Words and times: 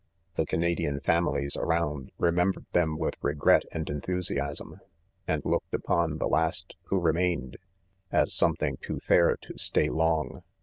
The 0.33 0.47
Canadian. 0.47 0.99
families 0.99 1.55
around, 1.55 2.11
remembered 2.17 2.65
them 2.73 2.97
with 2.97 3.17
regret 3.21 3.65
and 3.71 3.87
en 3.87 4.01
thusiasm; 4.01 4.79
and 5.27 5.45
looked 5.45 5.75
upon 5.75 6.17
the. 6.17 6.27
last 6.27 6.75
who' 6.85 6.99
re 6.99 7.13
mained, 7.13 7.57
as 8.11 8.33
something 8.33 8.77
too 8.77 8.99
fair 8.99 9.37
to 9.39 9.57
stay 9.59 9.89
long. 9.91 10.41